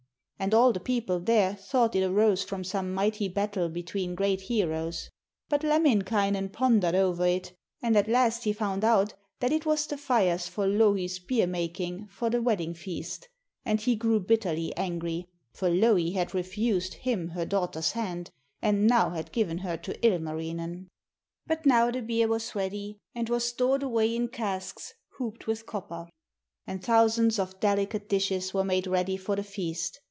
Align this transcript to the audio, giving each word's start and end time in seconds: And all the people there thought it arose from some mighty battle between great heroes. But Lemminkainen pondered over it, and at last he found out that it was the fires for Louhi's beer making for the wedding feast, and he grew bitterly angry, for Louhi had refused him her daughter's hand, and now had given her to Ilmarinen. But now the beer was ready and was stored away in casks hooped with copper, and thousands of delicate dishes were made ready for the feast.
And 0.43 0.55
all 0.55 0.73
the 0.73 0.79
people 0.79 1.19
there 1.19 1.53
thought 1.53 1.95
it 1.95 2.01
arose 2.03 2.43
from 2.43 2.63
some 2.63 2.95
mighty 2.95 3.27
battle 3.29 3.69
between 3.69 4.15
great 4.15 4.41
heroes. 4.41 5.07
But 5.49 5.61
Lemminkainen 5.63 6.49
pondered 6.51 6.95
over 6.95 7.27
it, 7.27 7.55
and 7.79 7.95
at 7.95 8.07
last 8.07 8.45
he 8.45 8.51
found 8.51 8.83
out 8.83 9.13
that 9.39 9.51
it 9.53 9.67
was 9.67 9.85
the 9.85 9.97
fires 9.97 10.47
for 10.47 10.65
Louhi's 10.65 11.19
beer 11.19 11.45
making 11.45 12.07
for 12.07 12.31
the 12.31 12.41
wedding 12.41 12.73
feast, 12.73 13.29
and 13.65 13.79
he 13.81 13.95
grew 13.95 14.19
bitterly 14.19 14.75
angry, 14.75 15.27
for 15.53 15.69
Louhi 15.69 16.13
had 16.13 16.33
refused 16.33 16.95
him 16.95 17.27
her 17.27 17.45
daughter's 17.45 17.91
hand, 17.91 18.31
and 18.63 18.87
now 18.87 19.11
had 19.11 19.31
given 19.31 19.59
her 19.59 19.77
to 19.77 19.93
Ilmarinen. 20.03 20.87
But 21.45 21.67
now 21.67 21.91
the 21.91 22.01
beer 22.01 22.27
was 22.27 22.55
ready 22.55 22.97
and 23.13 23.29
was 23.29 23.47
stored 23.47 23.83
away 23.83 24.15
in 24.15 24.27
casks 24.27 24.95
hooped 25.19 25.45
with 25.45 25.67
copper, 25.67 26.09
and 26.65 26.83
thousands 26.83 27.37
of 27.37 27.59
delicate 27.59 28.09
dishes 28.09 28.55
were 28.55 28.63
made 28.63 28.87
ready 28.87 29.17
for 29.17 29.35
the 29.35 29.43
feast. 29.43 29.99